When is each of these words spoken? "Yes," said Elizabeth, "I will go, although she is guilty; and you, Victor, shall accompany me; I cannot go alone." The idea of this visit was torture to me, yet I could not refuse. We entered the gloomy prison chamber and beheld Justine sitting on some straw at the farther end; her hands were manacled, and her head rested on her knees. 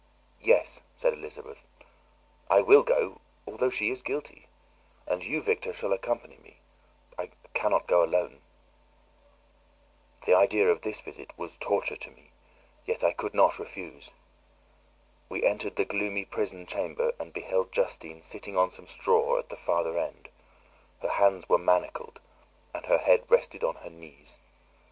"Yes," 0.41 0.81
said 0.97 1.13
Elizabeth, 1.13 1.63
"I 2.49 2.59
will 2.61 2.81
go, 2.81 3.21
although 3.45 3.69
she 3.69 3.91
is 3.91 4.01
guilty; 4.01 4.47
and 5.05 5.23
you, 5.23 5.43
Victor, 5.43 5.73
shall 5.75 5.93
accompany 5.93 6.37
me; 6.37 6.57
I 7.19 7.29
cannot 7.53 7.85
go 7.85 8.01
alone." 8.03 8.41
The 10.25 10.33
idea 10.33 10.69
of 10.71 10.81
this 10.81 11.01
visit 11.01 11.31
was 11.37 11.55
torture 11.57 11.97
to 11.97 12.09
me, 12.09 12.31
yet 12.83 13.03
I 13.03 13.13
could 13.13 13.35
not 13.35 13.59
refuse. 13.59 14.09
We 15.29 15.43
entered 15.45 15.75
the 15.75 15.85
gloomy 15.85 16.25
prison 16.25 16.65
chamber 16.65 17.13
and 17.19 17.31
beheld 17.31 17.71
Justine 17.71 18.23
sitting 18.23 18.57
on 18.57 18.71
some 18.71 18.87
straw 18.87 19.37
at 19.37 19.49
the 19.49 19.55
farther 19.55 19.99
end; 19.99 20.29
her 21.03 21.09
hands 21.09 21.47
were 21.47 21.59
manacled, 21.59 22.19
and 22.73 22.87
her 22.87 22.97
head 22.97 23.29
rested 23.29 23.63
on 23.63 23.75
her 23.75 23.91
knees. 23.91 24.39